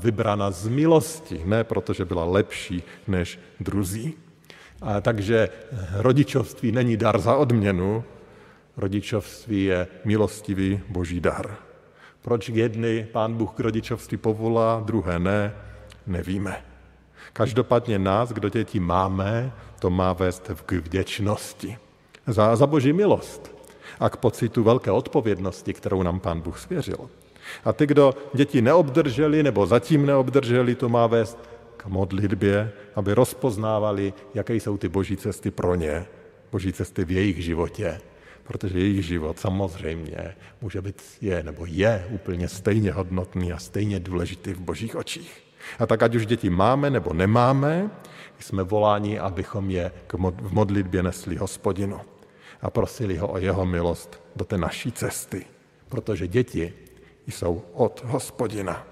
vybrána 0.00 0.50
z 0.50 0.68
milosti, 0.68 1.42
ne 1.44 1.64
protože 1.64 2.04
byla 2.04 2.24
lepší 2.24 2.82
než 3.08 3.38
druzí. 3.60 4.14
A 4.82 5.00
takže 5.00 5.48
rodičovství 5.92 6.72
není 6.72 6.96
dar 6.96 7.18
za 7.18 7.36
odměnu, 7.36 8.04
Rodičovství 8.76 9.64
je 9.64 9.86
milostivý 10.04 10.80
boží 10.88 11.20
dar. 11.20 11.56
Proč 12.22 12.48
jedny 12.48 13.08
pán 13.12 13.34
Bůh 13.34 13.54
k 13.54 13.60
rodičovství 13.60 14.16
povolá, 14.16 14.82
druhé 14.84 15.18
ne, 15.18 15.54
nevíme. 16.06 16.64
Každopádně 17.32 17.98
nás, 17.98 18.32
kdo 18.32 18.48
děti 18.48 18.80
máme, 18.80 19.52
to 19.78 19.90
má 19.90 20.12
vést 20.12 20.50
k 20.66 20.72
vděčnosti. 20.72 21.78
Za, 22.26 22.56
za 22.56 22.66
boží 22.66 22.92
milost 22.92 23.56
a 24.00 24.10
k 24.10 24.16
pocitu 24.16 24.62
velké 24.62 24.90
odpovědnosti, 24.90 25.72
kterou 25.72 26.02
nám 26.02 26.20
pán 26.20 26.40
Bůh 26.40 26.58
svěřil. 26.58 27.10
A 27.64 27.72
ty, 27.72 27.86
kdo 27.86 28.14
děti 28.34 28.62
neobdrželi 28.62 29.42
nebo 29.42 29.66
zatím 29.66 30.06
neobdrželi, 30.06 30.74
to 30.74 30.88
má 30.88 31.06
vést 31.06 31.38
k 31.76 31.86
modlitbě, 31.86 32.72
aby 32.94 33.14
rozpoznávali, 33.14 34.12
jaké 34.34 34.54
jsou 34.54 34.76
ty 34.76 34.88
boží 34.88 35.16
cesty 35.16 35.50
pro 35.50 35.74
ně, 35.74 36.06
boží 36.52 36.72
cesty 36.72 37.04
v 37.04 37.10
jejich 37.10 37.44
životě 37.44 38.00
protože 38.46 38.78
jejich 38.78 39.06
život 39.06 39.38
samozřejmě 39.38 40.34
může 40.60 40.82
být, 40.82 41.02
je 41.20 41.42
nebo 41.42 41.66
je 41.66 42.06
úplně 42.10 42.48
stejně 42.48 42.92
hodnotný 42.92 43.52
a 43.52 43.58
stejně 43.58 44.00
důležitý 44.00 44.52
v 44.52 44.60
božích 44.60 44.96
očích. 44.96 45.42
A 45.78 45.86
tak 45.86 46.02
ať 46.02 46.14
už 46.14 46.26
děti 46.26 46.50
máme 46.50 46.90
nebo 46.90 47.12
nemáme, 47.12 47.90
jsme 48.38 48.62
voláni, 48.62 49.18
abychom 49.18 49.70
je 49.70 49.92
v 50.42 50.52
modlitbě 50.52 51.02
nesli 51.02 51.36
hospodinu 51.36 52.00
a 52.62 52.70
prosili 52.70 53.16
ho 53.16 53.28
o 53.28 53.38
jeho 53.38 53.66
milost 53.66 54.20
do 54.36 54.44
té 54.44 54.58
naší 54.58 54.92
cesty, 54.92 55.46
protože 55.88 56.28
děti 56.28 56.72
jsou 57.26 57.62
od 57.72 58.04
hospodina. 58.04 58.86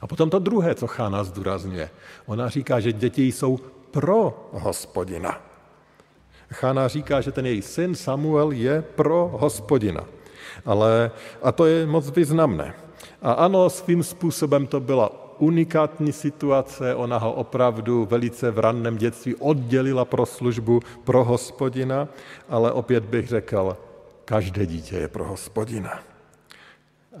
A 0.00 0.06
potom 0.06 0.30
to 0.30 0.38
druhé, 0.38 0.74
co 0.74 0.86
Chána 0.86 1.24
zdůrazňuje. 1.24 1.90
Ona 2.26 2.48
říká, 2.48 2.80
že 2.80 2.92
děti 2.92 3.22
jsou 3.22 3.56
pro 3.90 4.50
hospodina. 4.52 5.45
Chána 6.52 6.88
říká, 6.88 7.20
že 7.20 7.32
ten 7.32 7.46
její 7.46 7.62
syn 7.62 7.94
Samuel 7.94 8.52
je 8.52 8.82
pro 8.82 9.30
hospodina. 9.34 10.04
Ale, 10.64 11.10
a 11.42 11.52
to 11.52 11.66
je 11.66 11.86
moc 11.86 12.16
významné. 12.16 12.74
A 13.22 13.32
ano, 13.32 13.70
svým 13.70 14.02
způsobem 14.02 14.66
to 14.66 14.80
byla 14.80 15.26
unikátní 15.38 16.12
situace, 16.12 16.94
ona 16.94 17.18
ho 17.18 17.32
opravdu 17.32 18.06
velice 18.10 18.50
v 18.50 18.58
ranném 18.58 18.96
dětství 18.96 19.34
oddělila 19.34 20.04
pro 20.04 20.26
službu 20.26 20.80
pro 21.04 21.24
hospodina, 21.24 22.08
ale 22.48 22.72
opět 22.72 23.04
bych 23.04 23.28
řekl, 23.28 23.76
každé 24.24 24.66
dítě 24.66 24.96
je 24.96 25.08
pro 25.08 25.24
hospodina. 25.24 26.00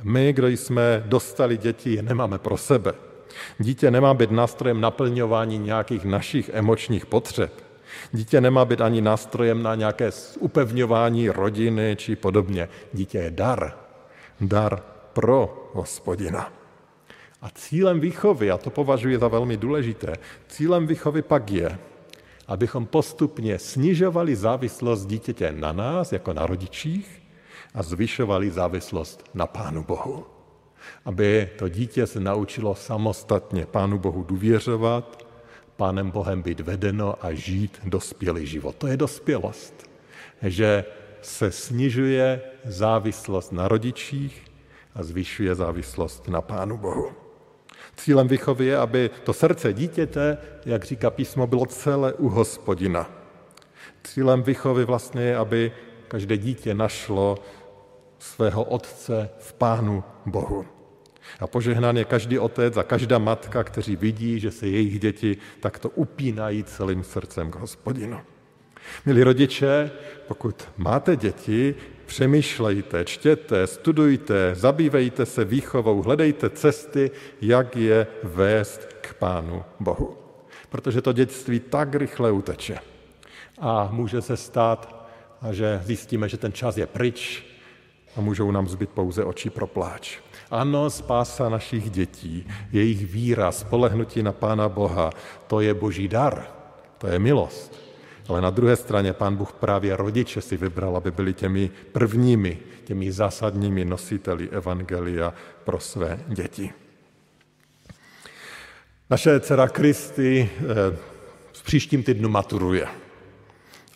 My, 0.02 0.32
kdo 0.32 0.48
jsme 0.48 1.02
dostali 1.06 1.56
děti, 1.56 1.94
je 1.94 2.02
nemáme 2.02 2.38
pro 2.38 2.56
sebe. 2.56 2.92
Dítě 3.58 3.90
nemá 3.90 4.14
být 4.14 4.30
nástrojem 4.30 4.80
naplňování 4.80 5.58
nějakých 5.58 6.04
našich 6.04 6.50
emočních 6.52 7.06
potřeb. 7.06 7.65
Dítě 8.12 8.40
nemá 8.40 8.64
být 8.64 8.80
ani 8.80 9.00
nástrojem 9.00 9.62
na 9.62 9.74
nějaké 9.74 10.10
upevňování 10.38 11.28
rodiny 11.28 11.96
či 11.98 12.16
podobně. 12.16 12.68
Dítě 12.92 13.18
je 13.18 13.30
dar. 13.30 13.76
Dar 14.40 14.82
pro 15.12 15.70
hospodina. 15.72 16.52
A 17.42 17.50
cílem 17.50 18.00
výchovy, 18.00 18.50
a 18.50 18.58
to 18.58 18.70
považuji 18.70 19.18
za 19.18 19.28
velmi 19.28 19.56
důležité, 19.56 20.14
cílem 20.48 20.86
výchovy 20.86 21.22
pak 21.22 21.50
je, 21.50 21.78
abychom 22.46 22.86
postupně 22.86 23.58
snižovali 23.58 24.36
závislost 24.36 25.06
dítěte 25.06 25.52
na 25.52 25.72
nás, 25.72 26.12
jako 26.12 26.32
na 26.32 26.46
rodičích, 26.46 27.22
a 27.74 27.82
zvyšovali 27.82 28.50
závislost 28.50 29.24
na 29.34 29.46
Pánu 29.46 29.84
Bohu. 29.84 30.26
Aby 31.04 31.50
to 31.58 31.68
dítě 31.68 32.06
se 32.06 32.20
naučilo 32.20 32.74
samostatně 32.74 33.66
Pánu 33.66 33.98
Bohu 33.98 34.22
důvěřovat, 34.22 35.25
Pánem 35.76 36.10
Bohem 36.10 36.42
být 36.42 36.60
vedeno 36.60 37.14
a 37.20 37.32
žít 37.32 37.80
dospělý 37.84 38.46
život. 38.46 38.76
To 38.76 38.86
je 38.86 38.96
dospělost, 38.96 39.90
že 40.42 40.84
se 41.22 41.52
snižuje 41.52 42.40
závislost 42.64 43.52
na 43.52 43.68
rodičích 43.68 44.44
a 44.94 45.02
zvyšuje 45.02 45.54
závislost 45.54 46.28
na 46.28 46.40
Pánu 46.40 46.78
Bohu. 46.78 47.10
Cílem 47.96 48.28
výchovy 48.28 48.66
je, 48.66 48.76
aby 48.76 49.10
to 49.24 49.32
srdce 49.32 49.72
dítěte, 49.72 50.38
jak 50.66 50.84
říká 50.84 51.10
písmo, 51.10 51.46
bylo 51.46 51.66
celé 51.66 52.12
u 52.12 52.28
hospodina. 52.28 53.10
Cílem 54.04 54.42
výchovy 54.42 54.84
vlastně 54.84 55.22
je, 55.22 55.36
aby 55.36 55.72
každé 56.08 56.36
dítě 56.36 56.74
našlo 56.74 57.38
svého 58.18 58.64
otce 58.64 59.30
v 59.38 59.52
Pánu 59.52 60.04
Bohu. 60.26 60.75
A 61.40 61.46
požehnán 61.46 61.96
je 61.96 62.04
každý 62.04 62.38
otec 62.38 62.76
a 62.76 62.82
každá 62.82 63.18
matka, 63.18 63.64
kteří 63.64 63.96
vidí, 63.96 64.40
že 64.40 64.50
se 64.50 64.66
jejich 64.66 65.00
děti 65.00 65.36
takto 65.60 65.88
upínají 65.88 66.64
celým 66.64 67.04
srdcem 67.04 67.50
k 67.50 67.56
hospodinu. 67.56 68.20
Milí 69.06 69.22
rodiče, 69.22 69.90
pokud 70.28 70.68
máte 70.76 71.16
děti, 71.16 71.74
přemýšlejte, 72.06 73.04
čtěte, 73.04 73.66
studujte, 73.66 74.54
zabývejte 74.54 75.26
se 75.26 75.44
výchovou, 75.44 76.02
hledejte 76.02 76.50
cesty, 76.50 77.10
jak 77.40 77.76
je 77.76 78.06
vést 78.22 78.88
k 79.00 79.14
Pánu 79.14 79.64
Bohu. 79.80 80.16
Protože 80.68 81.02
to 81.02 81.12
dětství 81.12 81.60
tak 81.60 81.94
rychle 81.94 82.30
uteče. 82.30 82.78
A 83.58 83.88
může 83.92 84.22
se 84.22 84.36
stát, 84.36 85.10
že 85.50 85.80
zjistíme, 85.84 86.28
že 86.28 86.36
ten 86.36 86.52
čas 86.52 86.76
je 86.76 86.86
pryč 86.86 87.44
a 88.16 88.20
můžou 88.20 88.50
nám 88.50 88.68
zbyt 88.68 88.90
pouze 88.90 89.24
oči 89.24 89.50
pro 89.50 89.66
pláč. 89.66 90.18
Ano, 90.50 90.90
spása 90.90 91.48
našich 91.48 91.90
dětí, 91.90 92.46
jejich 92.72 93.06
víra, 93.06 93.52
spolehnutí 93.52 94.22
na 94.22 94.32
Pána 94.32 94.68
Boha, 94.68 95.10
to 95.46 95.60
je 95.60 95.74
boží 95.74 96.08
dar, 96.08 96.46
to 96.98 97.06
je 97.06 97.18
milost. 97.18 97.86
Ale 98.28 98.40
na 98.40 98.50
druhé 98.50 98.76
straně 98.76 99.12
pán 99.12 99.36
Bůh 99.36 99.52
právě 99.52 99.96
rodiče 99.96 100.40
si 100.40 100.56
vybral, 100.56 100.96
aby 100.96 101.10
byli 101.10 101.34
těmi 101.34 101.70
prvními, 101.92 102.58
těmi 102.84 103.12
zásadními 103.12 103.84
nositeli 103.84 104.48
evangelia 104.48 105.34
pro 105.64 105.80
své 105.80 106.20
děti. 106.26 106.72
Naše 109.10 109.40
dcera 109.40 109.68
Kristy 109.68 110.50
eh, 110.58 110.96
v 111.52 111.62
příštím 111.62 112.02
týdnu 112.02 112.28
maturuje. 112.28 112.86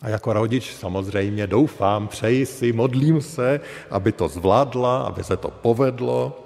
A 0.01 0.09
jako 0.09 0.33
rodič 0.33 0.73
samozřejmě 0.73 1.47
doufám, 1.47 2.07
přeji 2.07 2.45
si, 2.45 2.73
modlím 2.73 3.21
se, 3.21 3.59
aby 3.89 4.11
to 4.11 4.27
zvládla, 4.27 5.01
aby 5.03 5.23
se 5.23 5.37
to 5.37 5.51
povedlo. 5.51 6.45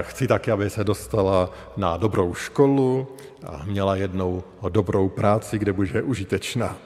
Chci 0.00 0.26
taky, 0.26 0.50
aby 0.50 0.70
se 0.70 0.84
dostala 0.84 1.50
na 1.76 1.96
dobrou 1.96 2.34
školu 2.34 3.08
a 3.46 3.64
měla 3.64 3.96
jednou 3.96 4.42
dobrou 4.68 5.08
práci, 5.08 5.58
kde 5.58 5.72
bude 5.72 6.02
užitečná. 6.02 6.76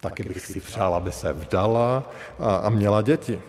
Taky 0.00 0.22
bych 0.22 0.40
si 0.40 0.60
přál, 0.60 0.94
aby 0.94 1.12
se 1.12 1.32
vdala 1.32 2.10
a, 2.38 2.70
měla 2.70 3.02
děti. 3.02 3.40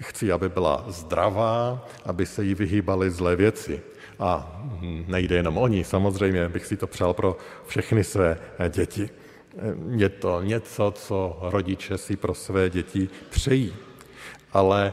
Chci, 0.00 0.32
aby 0.32 0.48
byla 0.48 0.84
zdravá, 0.88 1.84
aby 2.04 2.26
se 2.26 2.44
jí 2.44 2.54
vyhýbaly 2.54 3.10
zlé 3.10 3.36
věci. 3.36 3.82
A 4.18 4.62
nejde 5.06 5.36
jenom 5.36 5.58
o 5.58 5.68
ní, 5.68 5.84
samozřejmě 5.84 6.48
bych 6.48 6.66
si 6.66 6.76
to 6.76 6.86
přál 6.86 7.14
pro 7.14 7.36
všechny 7.66 8.04
své 8.04 8.38
děti. 8.68 9.10
Je 9.96 10.08
to 10.08 10.42
něco, 10.42 10.92
co 10.96 11.38
rodiče 11.42 11.98
si 11.98 12.16
pro 12.16 12.34
své 12.34 12.70
děti 12.70 13.08
přejí. 13.30 13.74
Ale 14.52 14.92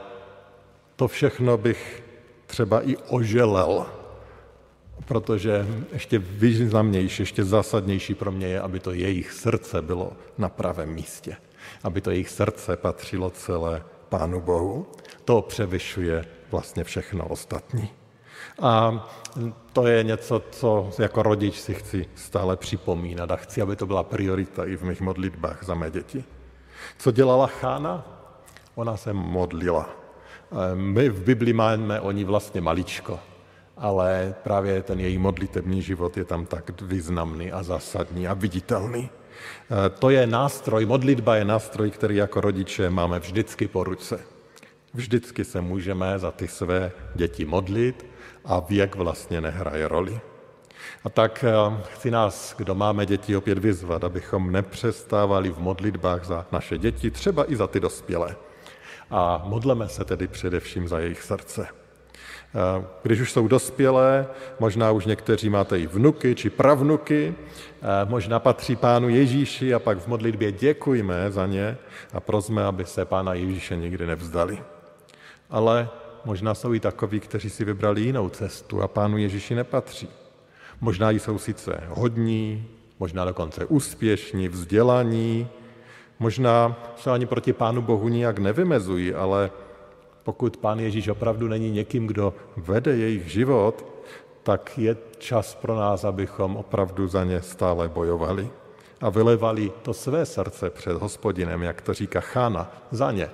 to 0.96 1.08
všechno 1.08 1.58
bych 1.58 2.04
třeba 2.46 2.82
i 2.82 2.98
oželel, 2.98 3.86
protože 5.06 5.68
ještě 5.94 6.20
významnější, 6.20 7.22
ještě 7.22 7.44
zásadnější 7.44 8.14
pro 8.16 8.32
mě 8.32 8.48
je, 8.48 8.62
aby 8.62 8.80
to 8.80 8.92
jejich 8.92 9.32
srdce 9.32 9.82
bylo 9.82 10.14
na 10.38 10.50
pravém 10.50 10.90
místě. 10.90 11.38
Aby 11.84 12.02
to 12.02 12.12
jejich 12.12 12.30
srdce 12.30 12.78
patřilo 12.78 13.30
celé 13.30 13.84
Pánu 14.10 14.42
Bohu. 14.42 14.88
To 15.26 15.42
převyšuje 15.42 16.26
vlastně 16.52 16.84
všechno 16.84 17.28
ostatní. 17.28 17.90
A 18.62 19.06
to 19.74 19.88
je 19.88 20.04
něco, 20.04 20.42
co 20.52 20.90
jako 21.00 21.24
rodič 21.24 21.60
si 21.60 21.74
chci 21.74 22.06
stále 22.16 22.58
připomínat 22.58 23.32
a 23.32 23.36
chci, 23.36 23.62
aby 23.62 23.76
to 23.76 23.86
byla 23.86 24.04
priorita 24.04 24.66
i 24.66 24.76
v 24.76 24.84
mých 24.84 25.02
modlitbách 25.02 25.64
za 25.64 25.74
mé 25.74 25.92
děti. 25.92 26.24
Co 26.98 27.12
dělala 27.12 27.48
Chána? 27.48 28.06
Ona 28.76 28.98
se 28.98 29.14
modlila. 29.14 29.90
My 30.74 31.10
v 31.10 31.24
Bibli 31.24 31.54
máme 31.54 32.02
o 32.02 32.12
ní 32.12 32.24
vlastně 32.24 32.62
maličko, 32.62 33.20
ale 33.78 34.36
právě 34.44 34.84
ten 34.84 35.00
její 35.00 35.18
modlitební 35.18 35.82
život 35.82 36.18
je 36.18 36.26
tam 36.26 36.46
tak 36.46 36.82
významný 36.82 37.52
a 37.52 37.64
zásadní 37.64 38.28
a 38.28 38.34
viditelný. 38.34 39.10
To 40.00 40.10
je 40.10 40.28
nástroj, 40.28 40.86
modlitba 40.86 41.36
je 41.36 41.46
nástroj, 41.46 41.92
který 41.92 42.16
jako 42.16 42.42
rodiče 42.42 42.90
máme 42.90 43.20
vždycky 43.20 43.68
po 43.68 43.84
ruce. 43.84 44.20
Vždycky 44.94 45.46
se 45.46 45.62
můžeme 45.62 46.20
za 46.20 46.32
ty 46.32 46.48
své 46.48 46.92
děti 47.16 47.46
modlit 47.46 48.06
a 48.46 48.60
věk 48.60 48.96
vlastně 48.96 49.42
nehraje 49.42 49.88
roli. 49.88 50.20
A 51.04 51.10
tak 51.10 51.46
eh, 51.48 51.84
chci 51.94 52.12
nás, 52.12 52.56
kdo 52.58 52.76
máme 52.76 53.06
děti, 53.06 53.36
opět 53.36 53.58
vyzvat, 53.58 54.04
abychom 54.04 54.52
nepřestávali 54.52 55.50
v 55.50 55.60
modlitbách 55.60 56.26
za 56.26 56.46
naše 56.52 56.78
děti, 56.78 57.12
třeba 57.12 57.52
i 57.52 57.56
za 57.56 57.68
ty 57.68 57.80
dospělé. 57.80 58.36
A 59.12 59.42
modleme 59.46 59.90
se 59.90 60.04
tedy 60.04 60.28
především 60.28 60.88
za 60.88 61.00
jejich 61.00 61.22
srdce. 61.22 61.68
Eh, 62.56 62.86
když 63.04 63.22
už 63.22 63.32
jsou 63.32 63.48
dospělé, 63.48 64.28
možná 64.60 64.92
už 64.92 65.06
někteří 65.06 65.50
máte 65.50 65.80
i 65.80 65.88
vnuky 65.88 66.36
či 66.36 66.50
pravnuky, 66.50 67.36
eh, 67.36 67.86
možná 68.06 68.40
patří 68.40 68.76
Pánu 68.76 69.10
Ježíši 69.10 69.74
a 69.74 69.80
pak 69.80 69.98
v 69.98 70.08
modlitbě 70.08 70.52
děkujme 70.52 71.32
za 71.32 71.46
ně 71.46 71.78
a 72.14 72.20
prosme, 72.20 72.64
aby 72.64 72.86
se 72.86 73.06
Pána 73.06 73.34
Ježíše 73.34 73.76
nikdy 73.76 74.06
nevzdali. 74.06 74.64
Ale 75.50 75.90
možná 76.26 76.54
jsou 76.54 76.74
i 76.74 76.80
takoví, 76.80 77.20
kteří 77.20 77.50
si 77.50 77.66
vybrali 77.66 78.02
jinou 78.02 78.30
cestu 78.30 78.82
a 78.82 78.88
Pánu 78.88 79.18
Ježíši 79.18 79.56
nepatří. 79.56 80.10
Možná 80.82 81.12
jsou 81.12 81.38
sice 81.38 81.84
hodní, 81.90 82.68
možná 83.00 83.26
dokonce 83.26 83.66
úspěšní, 83.66 84.48
vzdělaní, 84.48 85.48
možná 86.20 86.76
se 86.98 87.12
ani 87.12 87.26
proti 87.26 87.54
Pánu 87.54 87.82
Bohu 87.82 88.08
nijak 88.08 88.40
nevymezují, 88.40 89.14
ale 89.14 89.52
pokud 90.24 90.58
Pán 90.58 90.80
Ježíš 90.80 91.08
opravdu 91.08 91.48
není 91.48 91.72
někým, 91.72 92.08
kdo 92.08 92.34
vede 92.58 92.96
jejich 92.96 93.28
život, 93.28 93.86
tak 94.44 94.78
je 94.78 94.98
čas 95.18 95.56
pro 95.56 95.76
nás, 95.76 96.04
abychom 96.04 96.56
opravdu 96.56 97.08
za 97.08 97.24
ně 97.24 97.42
stále 97.42 97.90
bojovali 97.90 98.50
a 99.02 99.10
vylevali 99.10 99.72
to 99.82 99.94
své 99.94 100.26
srdce 100.26 100.70
před 100.70 100.98
hospodinem, 100.98 101.64
jak 101.64 101.82
to 101.82 101.94
říká 101.94 102.20
Chána, 102.20 102.72
za 102.92 103.12
ně, 103.12 103.30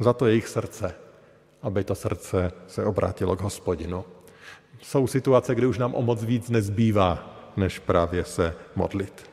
za 0.00 0.12
to 0.12 0.26
jejich 0.26 0.48
srdce, 0.48 0.94
aby 1.62 1.84
to 1.84 1.94
srdce 1.94 2.52
se 2.66 2.84
obrátilo 2.84 3.36
k 3.36 3.40
hospodinu. 3.40 4.04
Jsou 4.82 5.06
situace, 5.06 5.54
kdy 5.54 5.66
už 5.66 5.78
nám 5.78 5.94
o 5.94 6.02
moc 6.02 6.24
víc 6.24 6.50
nezbývá, 6.50 7.36
než 7.56 7.78
právě 7.78 8.24
se 8.24 8.54
modlit. 8.76 9.30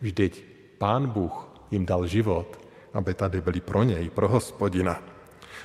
Vždyť 0.00 0.44
Pán 0.78 1.06
Bůh 1.06 1.48
jim 1.70 1.86
dal 1.86 2.06
život, 2.06 2.60
aby 2.94 3.14
tady 3.14 3.40
byli 3.40 3.60
pro 3.60 3.82
něj, 3.82 4.10
pro 4.10 4.28
hospodina. 4.28 5.02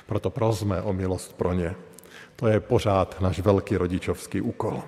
Proto 0.06 0.30
prosme 0.30 0.82
o 0.82 0.92
milost 0.92 1.36
pro 1.36 1.52
ně. 1.52 1.74
To 2.36 2.46
je 2.46 2.60
pořád 2.60 3.20
náš 3.20 3.40
velký 3.40 3.76
rodičovský 3.76 4.40
úkol. 4.40 4.82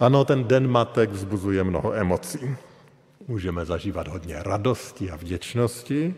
Ano, 0.00 0.24
ten 0.24 0.44
den 0.44 0.70
matek 0.70 1.10
vzbuzuje 1.10 1.64
mnoho 1.64 1.94
emocí. 1.94 2.56
Můžeme 3.28 3.64
zažívat 3.64 4.08
hodně 4.08 4.42
radosti 4.42 5.10
a 5.10 5.16
vděčnosti, 5.16 6.14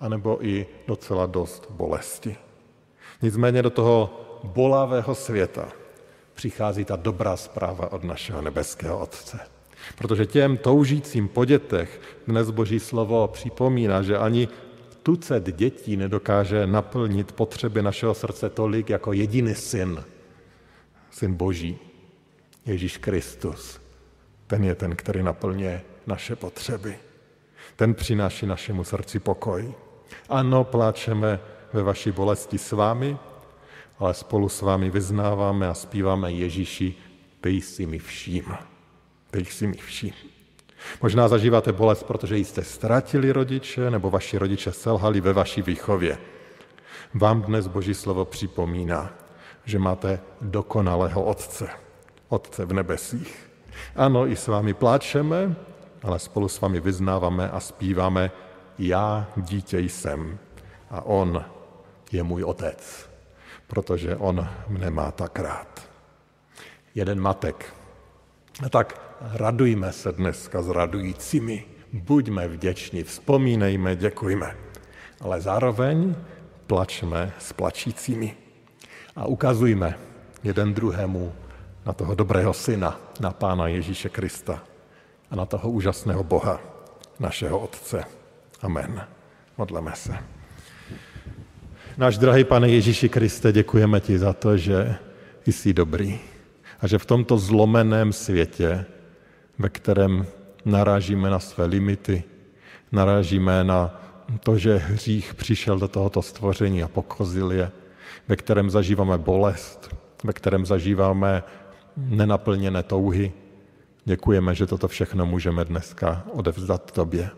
anebo 0.00 0.46
i 0.46 0.66
docela 0.86 1.26
dost 1.26 1.70
bolesti. 1.70 2.36
Nicméně 3.22 3.62
do 3.62 3.70
toho 3.70 4.20
bolavého 4.44 5.14
světa 5.14 5.68
přichází 6.34 6.84
ta 6.84 6.96
dobrá 6.96 7.36
zpráva 7.36 7.92
od 7.92 8.04
našeho 8.04 8.42
nebeského 8.42 8.98
Otce. 8.98 9.38
Protože 9.98 10.26
těm 10.26 10.56
toužícím 10.56 11.28
po 11.28 11.44
dětech 11.44 12.00
dnes 12.26 12.50
Boží 12.50 12.80
slovo 12.80 13.28
připomíná, 13.28 14.02
že 14.02 14.18
ani 14.18 14.48
tucet 15.02 15.56
dětí 15.56 15.96
nedokáže 15.96 16.66
naplnit 16.66 17.32
potřeby 17.32 17.82
našeho 17.82 18.14
srdce 18.14 18.50
tolik 18.50 18.90
jako 18.90 19.12
jediný 19.12 19.54
syn, 19.54 20.04
syn 21.10 21.34
Boží, 21.34 21.78
Ježíš 22.66 22.96
Kristus. 22.96 23.80
Ten 24.46 24.64
je 24.64 24.74
ten, 24.74 24.96
který 24.96 25.22
naplňuje 25.22 25.82
naše 26.06 26.36
potřeby. 26.36 26.98
Ten 27.76 27.94
přináší 27.94 28.46
našemu 28.46 28.84
srdci 28.84 29.18
pokoj. 29.18 29.74
Ano, 30.28 30.64
pláčeme 30.64 31.40
ve 31.72 31.82
vaší 31.82 32.12
bolesti 32.12 32.58
s 32.58 32.72
vámi, 32.72 33.16
ale 33.98 34.14
spolu 34.14 34.48
s 34.48 34.62
vámi 34.62 34.90
vyznáváme 34.90 35.68
a 35.68 35.74
zpíváme 35.74 36.32
Ježíši, 36.32 36.94
ty 37.40 37.50
jsi 37.50 37.86
mi 37.86 37.98
vším. 37.98 38.44
Ty 39.30 39.44
jsi 39.44 39.66
mi 39.66 39.76
vším. 39.76 40.12
Možná 41.02 41.28
zažíváte 41.28 41.72
bolest, 41.72 42.02
protože 42.02 42.36
jste 42.36 42.64
ztratili 42.64 43.32
rodiče, 43.32 43.90
nebo 43.90 44.10
vaši 44.10 44.38
rodiče 44.38 44.72
selhali 44.72 45.20
ve 45.20 45.32
vaší 45.32 45.62
výchově. 45.62 46.18
Vám 47.14 47.42
dnes 47.42 47.66
Boží 47.66 47.94
slovo 47.94 48.24
připomíná, 48.24 49.10
že 49.64 49.78
máte 49.78 50.20
dokonalého 50.40 51.24
Otce, 51.24 51.68
Otce 52.28 52.64
v 52.64 52.72
nebesích. 52.72 53.50
Ano, 53.96 54.26
i 54.26 54.36
s 54.36 54.46
vámi 54.46 54.74
pláčeme, 54.74 55.56
ale 56.02 56.18
spolu 56.18 56.48
s 56.48 56.60
vámi 56.60 56.80
vyznáváme 56.80 57.50
a 57.50 57.60
zpíváme 57.60 58.30
Já 58.78 59.26
dítě 59.36 59.80
jsem 59.80 60.38
a 60.90 61.02
On 61.06 61.44
je 62.12 62.22
můj 62.22 62.44
otec, 62.44 63.10
protože 63.66 64.16
on 64.16 64.48
mne 64.68 64.90
má 64.90 65.10
tak 65.10 65.38
rád. 65.38 65.88
Jeden 66.94 67.20
matek. 67.20 67.74
A 68.66 68.68
tak 68.68 69.00
radujme 69.20 69.92
se 69.92 70.12
dneska 70.12 70.62
s 70.62 70.68
radujícími, 70.68 71.64
buďme 71.92 72.48
vděční, 72.48 73.02
vzpomínejme, 73.02 73.96
děkujme, 73.96 74.56
ale 75.20 75.40
zároveň 75.40 76.14
plačme 76.66 77.32
s 77.38 77.52
plačícími 77.52 78.36
a 79.16 79.26
ukazujme 79.26 79.98
jeden 80.42 80.74
druhému 80.74 81.32
na 81.86 81.92
toho 81.92 82.14
dobrého 82.14 82.54
syna, 82.54 83.00
na 83.20 83.30
Pána 83.30 83.68
Ježíše 83.68 84.08
Krista 84.08 84.62
a 85.30 85.36
na 85.36 85.46
toho 85.46 85.70
úžasného 85.70 86.24
Boha, 86.24 86.60
našeho 87.20 87.58
Otce. 87.58 88.04
Amen. 88.62 89.06
Modleme 89.58 89.92
se. 89.96 90.37
Náš 91.98 92.18
drahý 92.18 92.44
pane 92.44 92.68
Ježíši 92.68 93.08
Kriste, 93.08 93.52
děkujeme 93.52 94.00
ti 94.00 94.18
za 94.18 94.32
to, 94.32 94.56
že 94.56 94.94
jsi 95.46 95.72
dobrý 95.72 96.18
a 96.80 96.86
že 96.86 96.98
v 96.98 97.06
tomto 97.06 97.38
zlomeném 97.38 98.12
světě, 98.12 98.84
ve 99.58 99.68
kterém 99.68 100.26
narážíme 100.64 101.30
na 101.30 101.38
své 101.38 101.64
limity, 101.64 102.24
narážíme 102.92 103.64
na 103.64 104.00
to, 104.40 104.58
že 104.58 104.76
hřích 104.76 105.34
přišel 105.34 105.78
do 105.78 105.88
tohoto 105.88 106.22
stvoření 106.22 106.82
a 106.82 106.88
pokozil 106.88 107.52
je, 107.52 107.70
ve 108.28 108.36
kterém 108.36 108.70
zažíváme 108.70 109.18
bolest, 109.18 109.96
ve 110.24 110.32
kterém 110.32 110.66
zažíváme 110.66 111.42
nenaplněné 111.96 112.82
touhy. 112.82 113.32
Děkujeme, 114.04 114.54
že 114.54 114.66
toto 114.66 114.88
všechno 114.88 115.26
můžeme 115.26 115.64
dneska 115.64 116.22
odevzdat 116.32 116.92
tobě. 116.92 117.30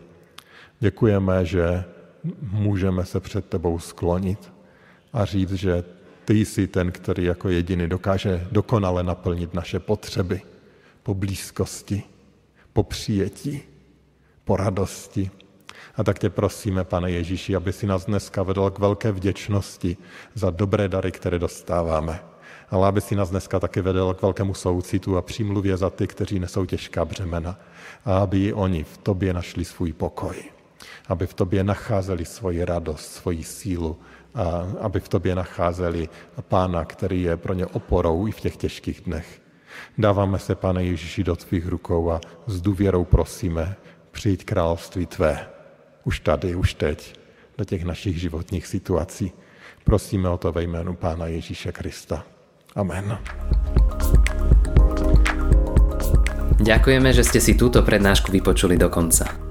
Děkujeme, 0.79 1.45
že 1.45 1.83
můžeme 2.41 3.05
se 3.05 3.19
před 3.19 3.45
tebou 3.45 3.79
sklonit 3.79 4.51
a 5.13 5.25
říct, 5.25 5.53
že 5.53 5.83
ty 6.25 6.45
jsi 6.45 6.67
ten, 6.67 6.91
který 6.91 7.23
jako 7.23 7.49
jediný 7.49 7.87
dokáže 7.87 8.47
dokonale 8.51 9.03
naplnit 9.03 9.53
naše 9.53 9.79
potřeby 9.79 10.41
po 11.03 11.13
blízkosti, 11.13 12.03
po 12.73 12.83
přijetí, 12.83 13.61
po 14.43 14.57
radosti. 14.57 15.31
A 15.95 16.03
tak 16.03 16.19
tě 16.19 16.29
prosíme, 16.29 16.83
pane 16.83 17.11
Ježíši, 17.11 17.55
aby 17.55 17.73
si 17.73 17.87
nás 17.87 18.05
dneska 18.05 18.43
vedl 18.43 18.69
k 18.69 18.79
velké 18.79 19.11
vděčnosti 19.11 19.97
za 20.33 20.49
dobré 20.49 20.87
dary, 20.87 21.11
které 21.11 21.39
dostáváme. 21.39 22.19
Ale 22.69 22.87
aby 22.87 23.01
si 23.01 23.15
nás 23.15 23.29
dneska 23.29 23.59
taky 23.59 23.81
vedl 23.81 24.13
k 24.13 24.21
velkému 24.21 24.53
soucitu 24.53 25.17
a 25.17 25.21
přímluvě 25.21 25.77
za 25.77 25.89
ty, 25.89 26.07
kteří 26.07 26.39
nesou 26.39 26.65
těžká 26.65 27.05
břemena. 27.05 27.59
A 28.05 28.17
aby 28.17 28.53
oni 28.53 28.83
v 28.83 28.97
tobě 28.97 29.33
našli 29.33 29.65
svůj 29.65 29.93
pokoj. 29.93 30.60
Aby 31.07 31.27
v 31.27 31.33
tobě 31.33 31.63
nacházeli 31.63 32.25
svoji 32.25 32.65
radost, 32.65 33.13
svoji 33.13 33.43
sílu. 33.43 33.99
A 34.35 34.67
aby 34.79 34.99
v 34.99 35.09
tobě 35.09 35.35
nacházeli 35.35 36.09
pána, 36.47 36.85
který 36.85 37.21
je 37.21 37.37
pro 37.37 37.53
ně 37.53 37.65
oporou 37.65 38.27
i 38.27 38.31
v 38.31 38.39
těch 38.39 38.57
těžkých 38.57 39.01
dnech. 39.01 39.41
Dáváme 39.97 40.39
se, 40.39 40.55
pane 40.55 40.83
Ježíši, 40.83 41.23
do 41.23 41.35
tvých 41.35 41.67
rukou 41.67 42.11
a 42.11 42.21
s 42.47 42.61
důvěrou 42.61 43.05
prosíme, 43.05 43.75
přijď 44.11 44.45
království 44.45 45.05
tvé. 45.05 45.47
Už 46.03 46.19
tady, 46.19 46.55
už 46.55 46.73
teď, 46.73 47.19
do 47.57 47.65
těch 47.65 47.83
našich 47.83 48.19
životních 48.19 48.67
situací. 48.67 49.31
Prosíme 49.83 50.29
o 50.29 50.37
to 50.37 50.51
ve 50.51 50.63
jménu 50.63 50.95
Pána 50.95 51.27
Ježíše 51.27 51.71
Krista. 51.71 52.23
Amen. 52.75 53.17
Ďakujeme, 56.61 57.09
že 57.09 57.25
ste 57.25 57.41
si 57.41 57.57
túto 57.57 57.81
prednášku 57.81 58.29
vypočuli 58.29 58.77
do 58.77 58.85
konca. 58.85 59.50